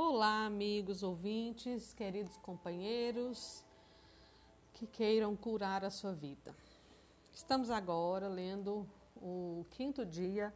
Olá, 0.00 0.46
amigos 0.46 1.02
ouvintes, 1.02 1.92
queridos 1.92 2.36
companheiros 2.36 3.64
que 4.72 4.86
queiram 4.86 5.34
curar 5.34 5.84
a 5.84 5.90
sua 5.90 6.12
vida. 6.12 6.54
Estamos 7.32 7.68
agora 7.68 8.28
lendo 8.28 8.88
o 9.16 9.66
quinto 9.70 10.06
dia 10.06 10.54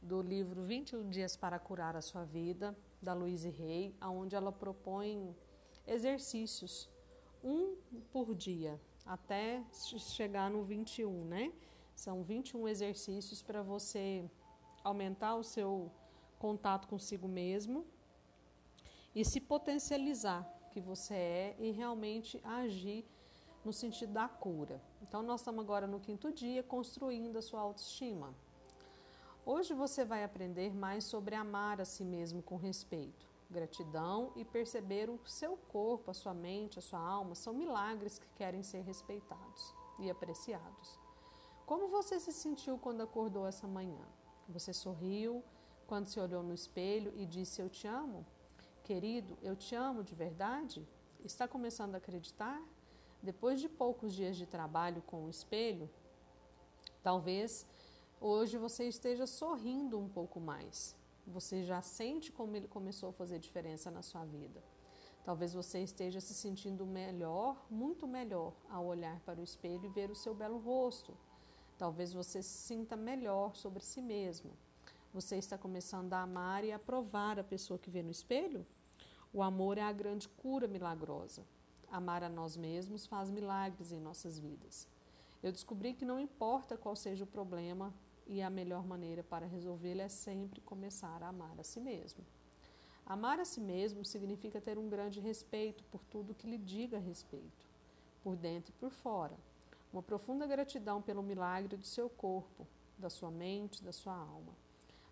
do 0.00 0.22
livro 0.22 0.62
21 0.62 1.10
Dias 1.10 1.36
para 1.36 1.58
Curar 1.58 1.96
a 1.96 2.00
Sua 2.00 2.24
Vida, 2.24 2.74
da 3.02 3.12
Louise 3.12 3.50
Rey, 3.50 3.94
onde 4.00 4.34
ela 4.34 4.50
propõe 4.50 5.36
exercícios, 5.86 6.88
um 7.44 7.76
por 8.10 8.34
dia, 8.34 8.80
até 9.04 9.62
chegar 9.70 10.50
no 10.50 10.64
21, 10.64 11.26
né? 11.26 11.52
São 11.94 12.22
21 12.22 12.66
exercícios 12.68 13.42
para 13.42 13.62
você 13.62 14.24
aumentar 14.82 15.34
o 15.34 15.44
seu 15.44 15.92
contato 16.38 16.88
consigo 16.88 17.28
mesmo 17.28 17.84
e 19.16 19.24
se 19.24 19.40
potencializar 19.40 20.46
que 20.70 20.78
você 20.78 21.14
é 21.14 21.56
e 21.58 21.70
realmente 21.70 22.38
agir 22.44 23.02
no 23.64 23.72
sentido 23.72 24.12
da 24.12 24.28
cura. 24.28 24.78
Então, 25.00 25.22
nós 25.22 25.40
estamos 25.40 25.64
agora 25.64 25.86
no 25.86 25.98
quinto 25.98 26.30
dia 26.30 26.62
construindo 26.62 27.38
a 27.38 27.42
sua 27.42 27.62
autoestima. 27.62 28.34
Hoje 29.46 29.72
você 29.72 30.04
vai 30.04 30.22
aprender 30.22 30.74
mais 30.74 31.04
sobre 31.04 31.34
amar 31.34 31.80
a 31.80 31.84
si 31.86 32.04
mesmo 32.04 32.42
com 32.42 32.56
respeito, 32.56 33.26
gratidão 33.50 34.32
e 34.36 34.44
perceber 34.44 35.08
o 35.08 35.18
seu 35.24 35.56
corpo, 35.56 36.10
a 36.10 36.14
sua 36.14 36.34
mente, 36.34 36.78
a 36.78 36.82
sua 36.82 37.00
alma 37.00 37.34
são 37.34 37.54
milagres 37.54 38.18
que 38.18 38.28
querem 38.36 38.62
ser 38.62 38.82
respeitados 38.82 39.72
e 39.98 40.10
apreciados. 40.10 41.00
Como 41.64 41.88
você 41.88 42.20
se 42.20 42.34
sentiu 42.34 42.76
quando 42.76 43.00
acordou 43.00 43.46
essa 43.46 43.66
manhã? 43.66 44.04
Você 44.46 44.74
sorriu 44.74 45.42
quando 45.86 46.06
se 46.06 46.20
olhou 46.20 46.42
no 46.42 46.52
espelho 46.52 47.14
e 47.16 47.24
disse: 47.24 47.62
Eu 47.62 47.70
te 47.70 47.86
amo? 47.86 48.26
Querido, 48.86 49.36
eu 49.42 49.56
te 49.56 49.74
amo 49.74 50.04
de 50.04 50.14
verdade? 50.14 50.86
Está 51.24 51.48
começando 51.48 51.96
a 51.96 51.98
acreditar? 51.98 52.62
Depois 53.20 53.60
de 53.60 53.68
poucos 53.68 54.14
dias 54.14 54.36
de 54.36 54.46
trabalho 54.46 55.02
com 55.02 55.24
o 55.24 55.28
espelho, 55.28 55.90
talvez 57.02 57.66
hoje 58.20 58.56
você 58.56 58.86
esteja 58.86 59.26
sorrindo 59.26 59.98
um 59.98 60.08
pouco 60.08 60.38
mais. 60.38 60.94
Você 61.26 61.64
já 61.64 61.82
sente 61.82 62.30
como 62.30 62.54
ele 62.54 62.68
começou 62.68 63.08
a 63.08 63.12
fazer 63.12 63.40
diferença 63.40 63.90
na 63.90 64.02
sua 64.02 64.24
vida. 64.24 64.62
Talvez 65.24 65.52
você 65.52 65.80
esteja 65.80 66.20
se 66.20 66.32
sentindo 66.32 66.86
melhor, 66.86 67.66
muito 67.68 68.06
melhor, 68.06 68.52
ao 68.70 68.86
olhar 68.86 69.18
para 69.22 69.40
o 69.40 69.42
espelho 69.42 69.84
e 69.84 69.88
ver 69.88 70.12
o 70.12 70.14
seu 70.14 70.32
belo 70.32 70.58
rosto. 70.58 71.12
Talvez 71.76 72.12
você 72.12 72.40
se 72.40 72.56
sinta 72.68 72.94
melhor 72.94 73.56
sobre 73.56 73.82
si 73.82 74.00
mesmo. 74.00 74.52
Você 75.12 75.38
está 75.38 75.58
começando 75.58 76.12
a 76.12 76.22
amar 76.22 76.62
e 76.62 76.70
aprovar 76.70 77.36
a 77.40 77.42
pessoa 77.42 77.80
que 77.80 77.90
vê 77.90 78.00
no 78.00 78.12
espelho? 78.12 78.64
O 79.36 79.42
amor 79.42 79.76
é 79.76 79.82
a 79.82 79.92
grande 79.92 80.26
cura 80.30 80.66
milagrosa. 80.66 81.44
Amar 81.92 82.22
a 82.22 82.28
nós 82.28 82.56
mesmos 82.56 83.04
faz 83.04 83.30
milagres 83.30 83.92
em 83.92 84.00
nossas 84.00 84.38
vidas. 84.38 84.88
Eu 85.42 85.52
descobri 85.52 85.92
que 85.92 86.06
não 86.06 86.18
importa 86.18 86.74
qual 86.74 86.96
seja 86.96 87.24
o 87.24 87.26
problema, 87.26 87.92
e 88.26 88.40
a 88.40 88.48
melhor 88.48 88.86
maneira 88.86 89.22
para 89.22 89.44
resolvê-lo 89.44 90.00
é 90.00 90.08
sempre 90.08 90.62
começar 90.62 91.22
a 91.22 91.28
amar 91.28 91.54
a 91.60 91.62
si 91.62 91.78
mesmo. 91.78 92.24
Amar 93.04 93.38
a 93.38 93.44
si 93.44 93.60
mesmo 93.60 94.06
significa 94.06 94.58
ter 94.58 94.78
um 94.78 94.88
grande 94.88 95.20
respeito 95.20 95.84
por 95.90 96.02
tudo 96.04 96.34
que 96.34 96.48
lhe 96.48 96.56
diga 96.56 96.98
respeito, 96.98 97.66
por 98.24 98.36
dentro 98.36 98.72
e 98.74 98.80
por 98.80 98.90
fora. 98.90 99.36
Uma 99.92 100.02
profunda 100.02 100.46
gratidão 100.46 101.02
pelo 101.02 101.22
milagre 101.22 101.76
do 101.76 101.84
seu 101.84 102.08
corpo, 102.08 102.66
da 102.96 103.10
sua 103.10 103.30
mente, 103.30 103.84
da 103.84 103.92
sua 103.92 104.16
alma. 104.16 104.54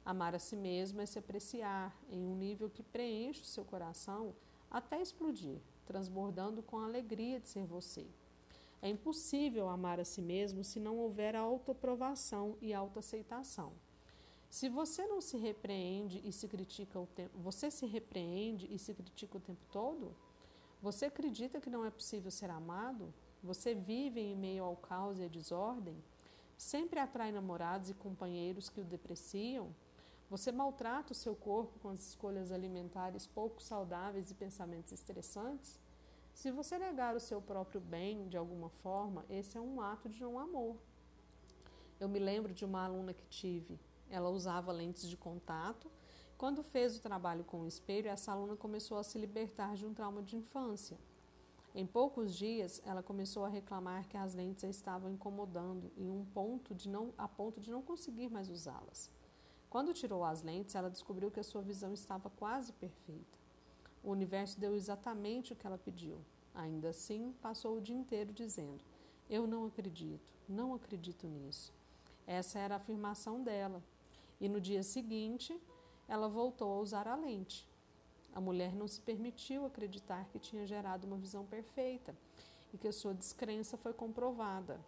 Amar 0.05 0.35
a 0.35 0.39
si 0.39 0.55
mesmo 0.55 1.01
é 1.01 1.07
se 1.07 1.19
apreciar 1.19 1.97
em 2.11 2.27
um 2.27 2.37
nível 2.37 2.69
que 2.69 2.83
preenche 2.83 3.41
o 3.41 3.47
seu 3.47 3.65
coração 3.65 4.35
até 4.71 5.01
explodir, 5.01 5.59
transbordando 5.87 6.63
com 6.63 6.79
a 6.79 6.85
alegria 6.85 7.41
de 7.41 7.49
ser 7.49 7.65
você. 7.65 8.07
É 8.83 8.89
impossível 8.89 9.67
amar 9.67 9.99
a 9.99 10.05
si 10.05 10.21
mesmo 10.21 10.63
se 10.63 10.79
não 10.79 10.99
houver 10.99 11.35
autoaprovação 11.35 12.55
e 12.61 12.75
autoaceitação. 12.75 13.73
Se 14.51 14.69
você 14.69 15.07
não 15.07 15.23
se 15.23 15.39
repreende 15.39 16.21
e 16.23 16.31
se 16.31 16.47
critica 16.49 17.01
o 17.01 17.07
tempo, 17.07 17.39
você 17.39 17.71
se 17.71 17.87
repreende 17.87 18.69
e 18.71 18.79
se 18.79 18.93
critica 18.93 19.39
o 19.39 19.41
tempo 19.41 19.65
todo? 19.73 20.15
Você 20.83 21.07
acredita 21.07 21.63
que 21.63 21.71
não 21.71 21.83
é 21.83 21.91
possível 21.91 22.31
ser 22.31 22.51
amado? 22.51 23.13
Você 23.43 23.75
vive 23.75 24.21
em 24.21 24.37
meio 24.37 24.65
ao 24.65 24.77
caos 24.77 25.19
e 25.19 25.25
à 25.25 25.29
desordem? 25.29 25.97
Sempre 26.59 27.01
atrai 27.01 27.33
namorados 27.33 27.89
e 27.89 27.95
companheiros 27.95 28.69
que 28.69 28.81
o 28.81 28.85
depreciam? 28.85 29.75
Você 30.31 30.51
maltrata 30.51 31.13
o 31.13 31.15
seu 31.15 31.37
corpo 31.37 31.79
com 31.79 31.91
as 31.91 32.01
escolhas 32.09 32.51
alimentares 32.51 33.27
pouco 33.27 33.63
saudáveis 33.63 34.31
e 34.31 34.35
pensamentos 34.35 34.93
estressantes? 34.93 35.79
Se 36.33 36.51
você 36.51 36.79
negar 36.79 37.15
o 37.15 37.21
seu 37.21 37.41
próprio 37.41 37.81
bem 37.81 38.27
de 38.29 38.37
alguma 38.37 38.69
forma, 38.69 39.25
esse 39.29 39.57
é 39.57 39.61
um 39.61 39.81
ato 39.81 40.09
de 40.09 40.25
não 40.25 40.39
amor. 40.39 40.77
Eu 42.01 42.09
me 42.09 42.19
lembro 42.19 42.53
de 42.53 42.65
uma 42.65 42.85
aluna 42.85 43.15
que 43.15 43.27
tive. 43.27 43.79
Ela 44.11 44.29
usava 44.31 44.73
lentes 44.73 45.09
de 45.09 45.17
contato. 45.17 45.91
Quando 46.37 46.63
fez 46.63 46.97
o 46.97 47.01
trabalho 47.01 47.45
com 47.45 47.61
o 47.61 47.67
espelho, 47.67 48.09
essa 48.09 48.33
aluna 48.33 48.57
começou 48.57 48.99
a 48.99 49.05
se 49.05 49.19
libertar 49.19 49.77
de 49.77 49.87
um 49.87 49.95
trauma 49.95 50.23
de 50.23 50.37
infância. 50.37 50.99
Em 51.75 51.87
poucos 51.87 52.35
dias, 52.35 52.83
ela 52.85 53.03
começou 53.03 53.45
a 53.45 53.49
reclamar 53.49 54.09
que 54.09 54.17
as 54.17 54.35
lentes 54.35 54.65
a 54.65 54.69
estavam 54.69 55.11
incomodando 55.11 55.91
em 55.97 56.11
um 56.11 56.25
ponto 56.25 56.75
de 56.75 56.89
não, 56.89 57.13
a 57.19 57.29
ponto 57.29 57.61
de 57.61 57.71
não 57.71 57.83
conseguir 57.83 58.29
mais 58.29 58.49
usá-las. 58.49 59.11
Quando 59.75 59.93
tirou 59.93 60.23
as 60.23 60.41
lentes, 60.41 60.77
ela 60.77 60.89
descobriu 60.89 61.33
que 61.33 61.41
a 61.41 61.43
sua 61.43 61.61
visão 61.61 61.93
estava 61.93 62.31
quase 62.31 62.73
perfeita. 62.75 63.37
O 64.05 64.13
universo 64.13 64.61
deu 64.61 64.73
exatamente 64.73 65.53
o 65.53 65.57
que 65.57 65.67
ela 65.67 65.77
pediu. 65.77 66.25
Ainda 66.55 66.91
assim, 66.91 67.35
passou 67.43 67.77
o 67.77 67.81
dia 67.81 67.97
inteiro 67.97 68.33
dizendo: 68.33 68.85
Eu 69.29 69.49
não 69.49 69.67
acredito, 69.67 70.33
não 70.49 70.77
acredito 70.77 71.27
nisso. 71.27 71.75
Essa 72.25 72.61
era 72.61 72.77
a 72.77 72.77
afirmação 72.77 73.43
dela. 73.43 73.83
E 74.41 74.49
no 74.49 74.61
dia 74.61 74.85
seguinte, 74.85 75.61
ela 76.07 76.29
voltou 76.29 76.73
a 76.73 76.79
usar 76.79 77.09
a 77.09 77.17
lente. 77.17 77.69
A 78.33 78.41
mulher 78.41 78.77
não 78.77 78.87
se 78.87 79.01
permitiu 79.01 79.67
acreditar 79.67 80.29
que 80.29 80.39
tinha 80.39 80.65
gerado 80.65 81.05
uma 81.05 81.17
visão 81.17 81.45
perfeita 81.45 82.17
e 82.73 82.79
que 82.79 82.87
a 82.87 82.93
sua 82.93 83.13
descrença 83.13 83.77
foi 83.77 83.93
comprovada. 83.93 84.81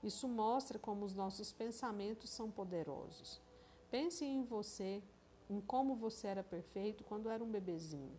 Isso 0.00 0.28
mostra 0.28 0.78
como 0.78 1.04
os 1.04 1.12
nossos 1.12 1.50
pensamentos 1.50 2.30
são 2.30 2.48
poderosos. 2.48 3.47
Pense 3.90 4.24
em 4.24 4.44
você, 4.44 5.02
em 5.48 5.60
como 5.60 5.96
você 5.96 6.26
era 6.26 6.44
perfeito 6.44 7.02
quando 7.04 7.30
era 7.30 7.42
um 7.42 7.50
bebezinho. 7.50 8.14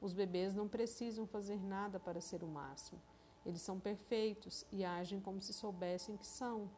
Os 0.00 0.12
bebês 0.12 0.54
não 0.54 0.68
precisam 0.68 1.26
fazer 1.26 1.60
nada 1.60 1.98
para 1.98 2.20
ser 2.20 2.44
o 2.44 2.48
máximo. 2.48 3.00
Eles 3.44 3.60
são 3.60 3.80
perfeitos 3.80 4.64
e 4.70 4.84
agem 4.84 5.20
como 5.20 5.40
se 5.40 5.52
soubessem 5.52 6.16
que 6.16 6.26
são. 6.26 6.70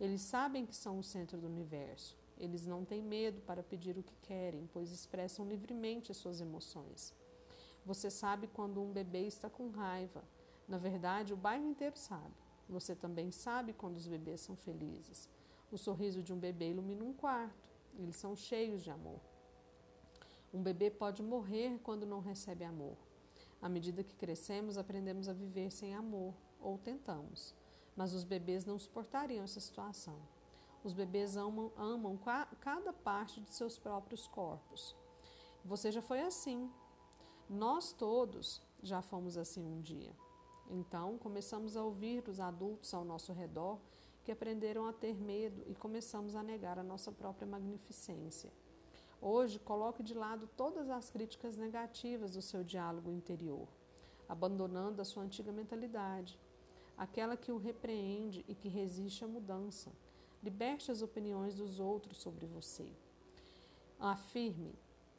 Eles 0.00 0.22
sabem 0.22 0.64
que 0.64 0.74
são 0.74 0.98
o 0.98 1.02
centro 1.02 1.38
do 1.38 1.46
universo. 1.46 2.16
Eles 2.38 2.66
não 2.66 2.84
têm 2.84 3.02
medo 3.02 3.40
para 3.42 3.62
pedir 3.62 3.96
o 3.98 4.02
que 4.02 4.14
querem, 4.22 4.68
pois 4.72 4.90
expressam 4.90 5.46
livremente 5.46 6.10
as 6.10 6.16
suas 6.16 6.40
emoções. 6.40 7.14
Você 7.84 8.10
sabe 8.10 8.46
quando 8.48 8.82
um 8.82 8.92
bebê 8.92 9.26
está 9.26 9.48
com 9.48 9.68
raiva. 9.68 10.24
Na 10.66 10.78
verdade, 10.78 11.32
o 11.32 11.36
bairro 11.36 11.66
inteiro 11.66 11.96
sabe. 11.96 12.34
Você 12.68 12.94
também 12.94 13.30
sabe 13.30 13.72
quando 13.72 13.96
os 13.96 14.08
bebês 14.08 14.40
são 14.40 14.56
felizes. 14.56 15.28
O 15.70 15.76
sorriso 15.76 16.22
de 16.22 16.32
um 16.32 16.38
bebê 16.38 16.70
ilumina 16.70 17.04
um 17.04 17.12
quarto. 17.12 17.68
Eles 17.98 18.16
são 18.16 18.36
cheios 18.36 18.82
de 18.82 18.90
amor. 18.90 19.20
Um 20.52 20.62
bebê 20.62 20.90
pode 20.90 21.22
morrer 21.22 21.78
quando 21.82 22.06
não 22.06 22.20
recebe 22.20 22.64
amor. 22.64 22.96
À 23.60 23.68
medida 23.68 24.04
que 24.04 24.14
crescemos, 24.14 24.78
aprendemos 24.78 25.28
a 25.28 25.32
viver 25.32 25.70
sem 25.70 25.94
amor, 25.94 26.34
ou 26.60 26.78
tentamos. 26.78 27.54
Mas 27.96 28.12
os 28.12 28.22
bebês 28.22 28.64
não 28.64 28.78
suportariam 28.78 29.44
essa 29.44 29.60
situação. 29.60 30.18
Os 30.84 30.92
bebês 30.92 31.36
amam, 31.36 31.72
amam 31.76 32.18
cada 32.60 32.92
parte 32.92 33.40
de 33.40 33.52
seus 33.52 33.78
próprios 33.78 34.28
corpos. 34.28 34.94
Você 35.64 35.90
já 35.90 36.00
foi 36.00 36.20
assim. 36.20 36.70
Nós 37.48 37.92
todos 37.92 38.62
já 38.82 39.02
fomos 39.02 39.36
assim 39.36 39.64
um 39.66 39.80
dia. 39.80 40.14
Então, 40.70 41.18
começamos 41.18 41.76
a 41.76 41.82
ouvir 41.82 42.28
os 42.28 42.38
adultos 42.38 42.92
ao 42.94 43.04
nosso 43.04 43.32
redor 43.32 43.80
que 44.26 44.32
aprenderam 44.32 44.86
a 44.86 44.92
ter 44.92 45.14
medo 45.14 45.62
e 45.68 45.74
começamos 45.76 46.34
a 46.34 46.42
negar 46.42 46.80
a 46.80 46.82
nossa 46.82 47.12
própria 47.12 47.46
magnificência. 47.46 48.52
Hoje, 49.22 49.60
coloque 49.60 50.02
de 50.02 50.14
lado 50.14 50.48
todas 50.56 50.90
as 50.90 51.08
críticas 51.08 51.56
negativas 51.56 52.34
do 52.34 52.42
seu 52.42 52.64
diálogo 52.64 53.08
interior, 53.08 53.68
abandonando 54.28 55.00
a 55.00 55.04
sua 55.04 55.22
antiga 55.22 55.52
mentalidade, 55.52 56.40
aquela 56.98 57.36
que 57.36 57.52
o 57.52 57.56
repreende 57.56 58.44
e 58.48 58.54
que 58.56 58.68
resiste 58.68 59.24
à 59.24 59.28
mudança. 59.28 59.92
Liberte 60.42 60.90
as 60.90 61.02
opiniões 61.02 61.54
dos 61.54 61.78
outros 61.78 62.16
sobre 62.16 62.46
você. 62.46 62.90
Afirme: 63.96 64.74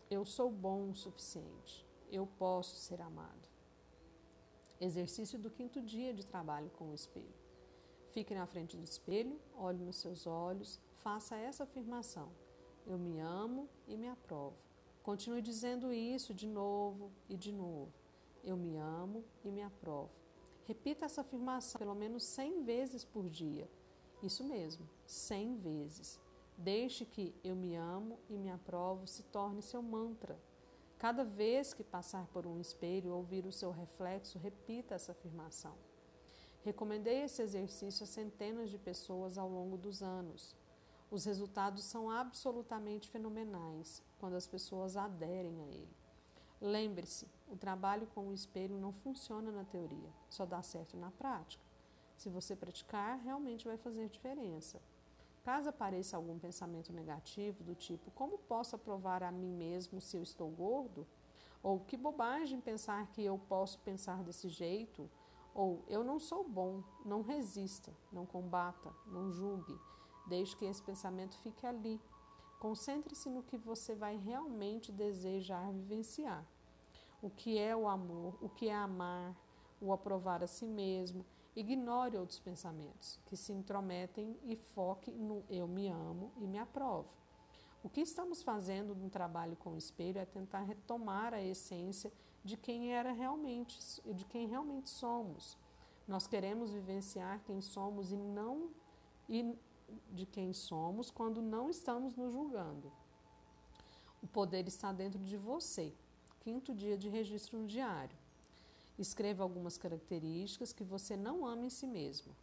Eu 0.10 0.26
sou 0.26 0.52
bom 0.52 0.90
o 0.90 0.96
suficiente. 0.96 1.88
Eu 2.12 2.28
posso 2.38 2.76
ser 2.76 3.02
amado. 3.02 3.48
Exercício 4.82 5.40
do 5.40 5.50
quinto 5.50 5.82
dia 5.82 6.14
de 6.14 6.26
trabalho 6.26 6.70
com 6.72 6.90
o 6.90 6.94
espelho. 6.94 7.47
Fique 8.12 8.34
na 8.34 8.46
frente 8.46 8.76
do 8.76 8.84
espelho, 8.84 9.40
olhe 9.56 9.84
nos 9.84 9.98
seus 9.98 10.26
olhos, 10.26 10.80
faça 10.98 11.36
essa 11.36 11.64
afirmação. 11.64 12.30
Eu 12.86 12.98
me 12.98 13.20
amo 13.20 13.70
e 13.88 13.98
me 13.98 14.08
aprovo. 14.08 14.56
Continue 15.04 15.42
dizendo 15.42 15.94
isso 15.94 16.34
de 16.34 16.48
novo 16.48 17.12
e 17.30 17.38
de 17.38 17.52
novo. 17.52 17.94
Eu 18.44 18.58
me 18.58 18.78
amo 18.78 19.24
e 19.44 19.52
me 19.52 19.62
aprovo. 19.62 20.10
Repita 20.66 21.06
essa 21.06 21.22
afirmação 21.22 21.80
pelo 21.80 21.96
menos 21.96 22.24
100 22.24 22.64
vezes 22.64 23.06
por 23.06 23.30
dia. 23.30 23.70
Isso 24.22 24.44
mesmo, 24.44 24.88
100 25.06 25.58
vezes. 25.58 26.20
Deixe 26.58 27.06
que 27.06 27.36
eu 27.44 27.56
me 27.56 27.76
amo 27.76 28.20
e 28.30 28.38
me 28.38 28.50
aprovo 28.50 29.06
se 29.06 29.24
torne 29.24 29.62
seu 29.62 29.82
mantra. 29.82 30.38
Cada 30.98 31.24
vez 31.24 31.74
que 31.74 31.84
passar 31.84 32.26
por 32.28 32.48
um 32.48 32.60
espelho 32.60 33.12
ou 33.12 33.18
ouvir 33.18 33.46
o 33.46 33.52
seu 33.52 33.72
reflexo, 33.72 34.40
repita 34.40 34.96
essa 34.96 35.12
afirmação. 35.12 35.76
Recomendei 36.68 37.22
esse 37.22 37.42
exercício 37.42 38.04
a 38.04 38.06
centenas 38.06 38.70
de 38.70 38.78
pessoas 38.78 39.38
ao 39.38 39.48
longo 39.48 39.78
dos 39.78 40.04
anos. 40.04 40.54
Os 41.10 41.24
resultados 41.24 41.86
são 41.86 42.12
absolutamente 42.12 43.08
fenomenais 43.08 44.04
quando 44.20 44.36
as 44.36 44.46
pessoas 44.46 44.98
aderem 44.98 45.62
a 45.62 45.68
ele. 45.68 45.96
Lembre-se, 46.60 47.26
o 47.48 47.56
trabalho 47.56 48.06
com 48.08 48.28
o 48.28 48.34
espelho 48.34 48.78
não 48.78 48.92
funciona 48.92 49.50
na 49.50 49.64
teoria, 49.64 50.10
só 50.30 50.46
dá 50.46 50.62
certo 50.62 50.98
na 50.98 51.10
prática. 51.10 51.64
Se 52.18 52.28
você 52.28 52.54
praticar, 52.54 53.18
realmente 53.20 53.66
vai 53.66 53.78
fazer 53.78 54.10
diferença. 54.10 54.82
Caso 55.46 55.70
apareça 55.70 56.18
algum 56.18 56.38
pensamento 56.38 56.92
negativo 56.92 57.64
do 57.64 57.76
tipo 57.76 58.12
como 58.12 58.40
posso 58.40 58.76
aprovar 58.76 59.24
a 59.24 59.32
mim 59.32 59.54
mesmo 59.54 60.02
se 60.02 60.18
eu 60.18 60.24
estou 60.24 60.50
gordo? 60.50 61.08
Ou 61.64 61.80
que 61.80 61.96
bobagem 61.96 62.60
pensar 62.60 63.08
que 63.14 63.24
eu 63.24 63.40
posso 63.48 63.80
pensar 63.80 64.22
desse 64.22 64.50
jeito? 64.50 65.10
Ou 65.58 65.84
eu 65.88 66.04
não 66.04 66.20
sou 66.20 66.48
bom, 66.48 66.84
não 67.04 67.24
resista, 67.24 67.92
não 68.12 68.28
combata, 68.28 68.94
não 69.08 69.32
julgue. 69.32 69.76
Deixe 70.28 70.56
que 70.56 70.66
esse 70.66 70.84
pensamento 70.84 71.36
fique 71.40 71.66
ali. 71.66 72.00
Concentre-se 72.60 73.28
no 73.28 73.42
que 73.42 73.58
você 73.58 73.96
vai 73.96 74.18
realmente 74.18 74.92
desejar 74.92 75.74
vivenciar. 75.74 76.46
O 77.24 77.32
que 77.32 77.58
é 77.58 77.76
o 77.76 77.88
amor, 77.88 78.38
o 78.40 78.48
que 78.48 78.68
é 78.68 78.76
amar, 78.76 79.36
o 79.82 79.92
aprovar 79.92 80.44
a 80.44 80.48
si 80.48 80.68
mesmo. 80.68 81.26
Ignore 81.56 82.18
outros 82.18 82.40
pensamentos 82.40 83.20
que 83.26 83.36
se 83.36 83.52
intrometem 83.52 84.38
e 84.44 84.56
foque 84.56 85.12
no 85.12 85.44
eu 85.50 85.68
me 85.68 85.90
amo 85.90 86.32
e 86.38 86.46
me 86.46 86.60
aprovo. 86.60 87.10
O 87.84 87.90
que 87.90 88.02
estamos 88.02 88.44
fazendo 88.44 88.94
no 88.94 89.10
trabalho 89.10 89.56
com 89.56 89.72
o 89.72 89.78
espelho 89.78 90.20
é 90.20 90.26
tentar 90.26 90.62
retomar 90.62 91.34
a 91.34 91.42
essência 91.42 92.14
de 92.48 92.56
quem 92.56 92.94
era 92.94 93.12
realmente, 93.12 93.78
de 94.20 94.24
quem 94.24 94.48
realmente 94.48 94.90
somos. 94.90 95.58
Nós 96.08 96.26
queremos 96.28 96.72
vivenciar 96.72 97.44
quem 97.46 97.60
somos 97.62 98.14
e 98.14 98.16
não 98.16 98.70
e 99.28 99.54
de 100.12 100.26
quem 100.26 100.54
somos 100.54 101.12
quando 101.12 101.42
não 101.42 101.70
estamos 101.70 102.16
nos 102.16 102.32
julgando. 102.32 102.90
O 104.24 104.28
poder 104.28 104.66
está 104.66 104.94
dentro 104.94 105.20
de 105.20 105.36
você. 105.36 105.94
Quinto 106.40 106.74
dia 106.74 106.98
de 106.98 107.10
registro 107.10 107.60
no 107.60 107.68
diário. 107.68 108.18
Escreva 108.98 109.44
algumas 109.44 109.78
características 109.78 110.72
que 110.72 110.86
você 110.86 111.18
não 111.18 111.46
ama 111.46 111.66
em 111.66 111.70
si 111.70 111.86
mesmo 111.86 112.34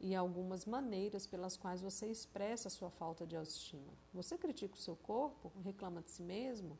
e 0.00 0.16
algumas 0.16 0.64
maneiras 0.64 1.26
pelas 1.26 1.58
quais 1.58 1.82
você 1.82 2.06
expressa 2.06 2.70
sua 2.70 2.90
falta 2.90 3.26
de 3.26 3.36
autoestima. 3.36 3.92
Você 4.14 4.38
critica 4.38 4.74
o 4.74 4.78
seu 4.78 4.96
corpo? 4.96 5.52
Reclama 5.62 6.00
de 6.00 6.10
si 6.10 6.22
mesmo? 6.22 6.78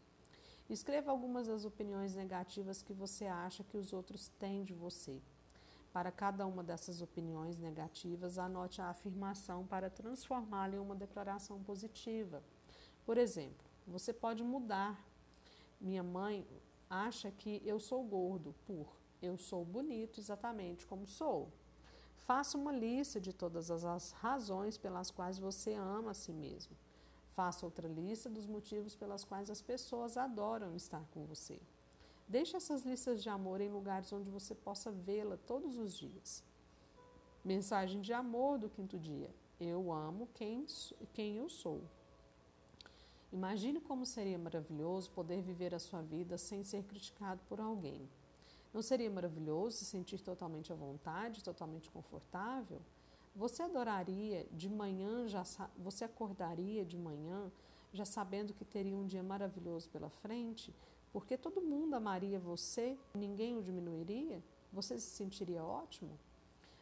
Escreva 0.70 1.10
algumas 1.10 1.48
das 1.48 1.64
opiniões 1.64 2.14
negativas 2.14 2.80
que 2.80 2.92
você 2.92 3.26
acha 3.26 3.64
que 3.64 3.76
os 3.76 3.92
outros 3.92 4.28
têm 4.38 4.62
de 4.62 4.72
você. 4.72 5.20
Para 5.92 6.12
cada 6.12 6.46
uma 6.46 6.62
dessas 6.62 7.02
opiniões 7.02 7.58
negativas, 7.58 8.38
anote 8.38 8.80
a 8.80 8.90
afirmação 8.90 9.66
para 9.66 9.90
transformá-la 9.90 10.76
em 10.76 10.78
uma 10.78 10.94
declaração 10.94 11.60
positiva. 11.64 12.40
Por 13.04 13.18
exemplo, 13.18 13.66
você 13.84 14.12
pode 14.12 14.44
mudar. 14.44 15.04
Minha 15.80 16.04
mãe 16.04 16.46
acha 16.88 17.32
que 17.32 17.60
eu 17.64 17.80
sou 17.80 18.04
gordo 18.04 18.54
por 18.64 19.00
eu 19.20 19.36
sou 19.36 19.64
bonito 19.64 20.18
exatamente 20.18 20.86
como 20.86 21.04
sou. 21.04 21.52
Faça 22.16 22.56
uma 22.56 22.72
lista 22.72 23.20
de 23.20 23.32
todas 23.32 23.70
as 23.70 24.12
razões 24.12 24.78
pelas 24.78 25.10
quais 25.10 25.38
você 25.38 25.74
ama 25.74 26.12
a 26.12 26.14
si 26.14 26.32
mesmo. 26.32 26.76
Faça 27.40 27.64
outra 27.64 27.88
lista 27.88 28.28
dos 28.28 28.46
motivos 28.46 28.94
pelas 28.94 29.24
quais 29.24 29.48
as 29.48 29.62
pessoas 29.62 30.18
adoram 30.18 30.76
estar 30.76 31.02
com 31.10 31.24
você. 31.24 31.58
Deixe 32.28 32.54
essas 32.54 32.82
listas 32.82 33.22
de 33.22 33.30
amor 33.30 33.62
em 33.62 33.70
lugares 33.70 34.12
onde 34.12 34.28
você 34.28 34.54
possa 34.54 34.92
vê-la 34.92 35.38
todos 35.46 35.78
os 35.78 35.96
dias. 35.96 36.44
Mensagem 37.42 38.02
de 38.02 38.12
amor 38.12 38.58
do 38.58 38.68
quinto 38.68 38.98
dia. 38.98 39.30
Eu 39.58 39.90
amo 39.90 40.28
quem, 40.34 40.66
quem 41.14 41.38
eu 41.38 41.48
sou. 41.48 41.80
Imagine 43.32 43.80
como 43.80 44.04
seria 44.04 44.38
maravilhoso 44.38 45.10
poder 45.10 45.40
viver 45.40 45.74
a 45.74 45.78
sua 45.78 46.02
vida 46.02 46.36
sem 46.36 46.62
ser 46.62 46.84
criticado 46.84 47.40
por 47.48 47.58
alguém. 47.58 48.06
Não 48.70 48.82
seria 48.82 49.10
maravilhoso 49.10 49.78
se 49.78 49.86
sentir 49.86 50.20
totalmente 50.20 50.74
à 50.74 50.76
vontade, 50.76 51.42
totalmente 51.42 51.88
confortável? 51.88 52.82
Você 53.34 53.62
adoraria 53.62 54.46
de 54.52 54.68
manhã, 54.68 55.26
já 55.28 55.44
você 55.78 56.04
acordaria 56.04 56.84
de 56.84 56.96
manhã 56.96 57.50
já 57.92 58.04
sabendo 58.04 58.54
que 58.54 58.64
teria 58.64 58.96
um 58.96 59.06
dia 59.06 59.22
maravilhoso 59.22 59.88
pela 59.90 60.08
frente, 60.08 60.74
porque 61.12 61.36
todo 61.36 61.60
mundo 61.60 61.94
amaria 61.94 62.38
você, 62.38 62.96
ninguém 63.14 63.56
o 63.56 63.62
diminuiria? 63.62 64.42
Você 64.72 64.98
se 64.98 65.10
sentiria 65.10 65.64
ótimo? 65.64 66.18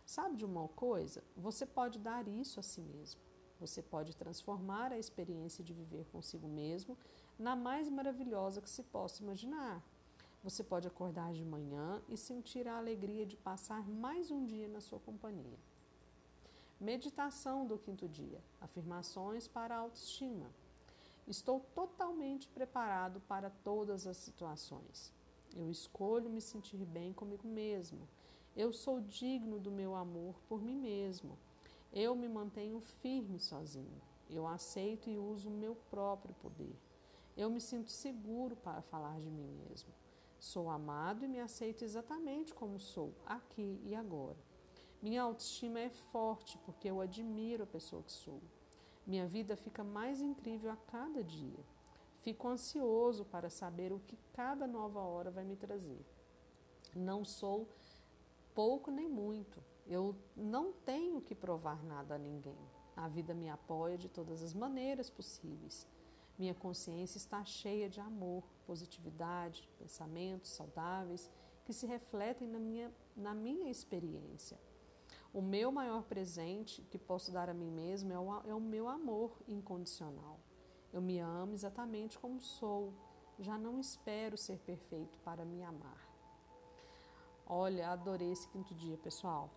Sabe 0.04 0.36
de 0.36 0.44
uma 0.44 0.68
coisa? 0.68 1.22
Você 1.36 1.64
pode 1.64 1.98
dar 1.98 2.26
isso 2.28 2.60
a 2.60 2.62
si 2.62 2.80
mesmo. 2.80 3.20
Você 3.60 3.82
pode 3.82 4.16
transformar 4.16 4.92
a 4.92 4.98
experiência 4.98 5.64
de 5.64 5.72
viver 5.72 6.04
consigo 6.06 6.46
mesmo 6.46 6.96
na 7.38 7.56
mais 7.56 7.88
maravilhosa 7.88 8.60
que 8.60 8.70
se 8.70 8.82
possa 8.82 9.22
imaginar. 9.22 9.82
Você 10.44 10.62
pode 10.62 10.86
acordar 10.86 11.32
de 11.32 11.44
manhã 11.44 12.02
e 12.08 12.16
sentir 12.16 12.68
a 12.68 12.76
alegria 12.76 13.26
de 13.26 13.36
passar 13.36 13.86
mais 13.88 14.30
um 14.30 14.44
dia 14.44 14.68
na 14.68 14.80
sua 14.80 15.00
companhia. 15.00 15.58
Meditação 16.80 17.66
do 17.66 17.76
quinto 17.76 18.06
dia. 18.06 18.40
Afirmações 18.60 19.48
para 19.48 19.74
a 19.74 19.78
autoestima. 19.78 20.48
Estou 21.26 21.58
totalmente 21.74 22.46
preparado 22.46 23.20
para 23.22 23.50
todas 23.50 24.06
as 24.06 24.16
situações. 24.16 25.12
Eu 25.56 25.68
escolho 25.72 26.30
me 26.30 26.40
sentir 26.40 26.84
bem 26.84 27.12
comigo 27.12 27.48
mesmo. 27.48 28.08
Eu 28.54 28.72
sou 28.72 29.00
digno 29.00 29.58
do 29.58 29.72
meu 29.72 29.96
amor 29.96 30.36
por 30.48 30.62
mim 30.62 30.76
mesmo. 30.76 31.36
Eu 31.92 32.14
me 32.14 32.28
mantenho 32.28 32.80
firme 32.80 33.40
sozinho. 33.40 34.00
Eu 34.30 34.46
aceito 34.46 35.10
e 35.10 35.18
uso 35.18 35.48
o 35.48 35.58
meu 35.58 35.74
próprio 35.90 36.32
poder. 36.36 36.76
Eu 37.36 37.50
me 37.50 37.60
sinto 37.60 37.90
seguro 37.90 38.54
para 38.54 38.82
falar 38.82 39.18
de 39.18 39.28
mim 39.28 39.50
mesmo. 39.68 39.92
Sou 40.38 40.70
amado 40.70 41.24
e 41.24 41.28
me 41.28 41.40
aceito 41.40 41.82
exatamente 41.82 42.54
como 42.54 42.78
sou, 42.78 43.12
aqui 43.26 43.80
e 43.82 43.96
agora. 43.96 44.47
Minha 45.00 45.22
autoestima 45.22 45.78
é 45.78 45.90
forte 45.90 46.58
porque 46.58 46.90
eu 46.90 47.00
admiro 47.00 47.62
a 47.62 47.66
pessoa 47.66 48.02
que 48.02 48.12
sou. 48.12 48.40
Minha 49.06 49.26
vida 49.26 49.56
fica 49.56 49.84
mais 49.84 50.20
incrível 50.20 50.70
a 50.70 50.76
cada 50.76 51.22
dia. 51.22 51.64
Fico 52.18 52.48
ansioso 52.48 53.24
para 53.24 53.48
saber 53.48 53.92
o 53.92 54.00
que 54.00 54.18
cada 54.32 54.66
nova 54.66 55.00
hora 55.00 55.30
vai 55.30 55.44
me 55.44 55.56
trazer. 55.56 56.04
Não 56.94 57.24
sou 57.24 57.68
pouco 58.54 58.90
nem 58.90 59.08
muito. 59.08 59.62
Eu 59.86 60.16
não 60.36 60.72
tenho 60.72 61.20
que 61.20 61.34
provar 61.34 61.82
nada 61.84 62.16
a 62.16 62.18
ninguém. 62.18 62.58
A 62.96 63.06
vida 63.06 63.32
me 63.32 63.48
apoia 63.48 63.96
de 63.96 64.08
todas 64.08 64.42
as 64.42 64.52
maneiras 64.52 65.08
possíveis. 65.08 65.86
Minha 66.36 66.54
consciência 66.54 67.18
está 67.18 67.44
cheia 67.44 67.88
de 67.88 68.00
amor, 68.00 68.44
positividade, 68.66 69.68
pensamentos 69.78 70.50
saudáveis 70.50 71.30
que 71.64 71.72
se 71.72 71.86
refletem 71.86 72.48
na 72.48 72.58
minha, 72.58 72.92
na 73.16 73.32
minha 73.32 73.70
experiência. 73.70 74.58
O 75.32 75.42
meu 75.42 75.70
maior 75.70 76.02
presente 76.04 76.82
que 76.90 76.98
posso 76.98 77.30
dar 77.30 77.50
a 77.50 77.54
mim 77.54 77.70
mesmo 77.70 78.12
é 78.12 78.18
o, 78.18 78.48
é 78.48 78.54
o 78.54 78.60
meu 78.60 78.88
amor 78.88 79.36
incondicional. 79.46 80.40
Eu 80.92 81.02
me 81.02 81.18
amo 81.18 81.52
exatamente 81.52 82.18
como 82.18 82.40
sou. 82.40 82.94
Já 83.38 83.58
não 83.58 83.78
espero 83.78 84.36
ser 84.38 84.58
perfeito 84.58 85.18
para 85.18 85.44
me 85.44 85.62
amar. 85.62 86.08
Olha, 87.46 87.90
adorei 87.90 88.32
esse 88.32 88.48
quinto 88.48 88.74
dia, 88.74 88.96
pessoal. 88.96 89.50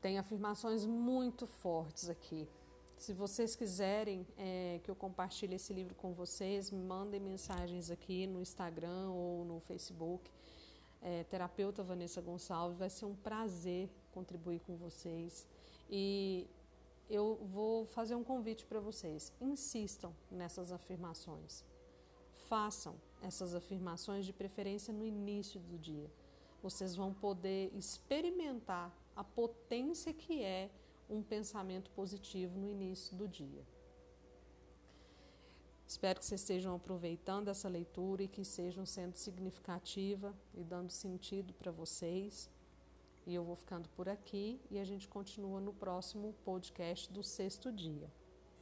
Tem 0.00 0.18
afirmações 0.18 0.86
muito 0.86 1.46
fortes 1.46 2.08
aqui. 2.08 2.48
Se 2.96 3.12
vocês 3.12 3.54
quiserem 3.54 4.26
é, 4.36 4.80
que 4.82 4.90
eu 4.90 4.96
compartilhe 4.96 5.56
esse 5.56 5.72
livro 5.72 5.94
com 5.94 6.12
vocês, 6.12 6.70
me 6.70 6.82
mandem 6.82 7.20
mensagens 7.20 7.90
aqui 7.90 8.26
no 8.26 8.40
Instagram 8.40 9.10
ou 9.10 9.44
no 9.44 9.60
Facebook 9.60 10.30
é, 11.02 11.24
terapeuta 11.24 11.82
Vanessa 11.82 12.20
Gonçalves. 12.20 12.78
Vai 12.78 12.90
ser 12.90 13.04
um 13.04 13.14
prazer 13.14 13.90
contribuir 14.12 14.60
com 14.60 14.76
vocês. 14.76 15.46
E 15.90 16.46
eu 17.08 17.36
vou 17.52 17.86
fazer 17.86 18.14
um 18.14 18.24
convite 18.24 18.66
para 18.66 18.80
vocês. 18.80 19.32
Insistam 19.40 20.14
nessas 20.30 20.72
afirmações. 20.72 21.64
Façam 22.48 22.94
essas 23.22 23.54
afirmações 23.54 24.24
de 24.24 24.32
preferência 24.32 24.92
no 24.92 25.04
início 25.04 25.60
do 25.60 25.78
dia. 25.78 26.10
Vocês 26.62 26.96
vão 26.96 27.14
poder 27.14 27.72
experimentar 27.74 28.92
a 29.14 29.22
potência 29.24 30.12
que 30.12 30.42
é 30.42 30.70
um 31.08 31.22
pensamento 31.22 31.90
positivo 31.92 32.58
no 32.58 32.68
início 32.68 33.16
do 33.16 33.26
dia. 33.26 33.64
Espero 35.88 36.20
que 36.20 36.26
vocês 36.26 36.42
estejam 36.42 36.74
aproveitando 36.74 37.48
essa 37.48 37.66
leitura 37.66 38.22
e 38.22 38.28
que 38.28 38.42
estejam 38.42 38.84
sendo 38.84 39.16
significativa 39.16 40.34
e 40.52 40.62
dando 40.62 40.90
sentido 40.90 41.54
para 41.54 41.72
vocês. 41.72 42.50
E 43.26 43.34
eu 43.34 43.42
vou 43.42 43.56
ficando 43.56 43.88
por 43.96 44.06
aqui 44.06 44.60
e 44.70 44.78
a 44.78 44.84
gente 44.84 45.08
continua 45.08 45.62
no 45.62 45.72
próximo 45.72 46.34
podcast 46.44 47.10
do 47.10 47.22
sexto 47.22 47.72
dia. 47.72 48.12